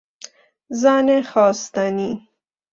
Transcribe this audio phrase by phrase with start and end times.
[0.69, 2.29] زن خواستنی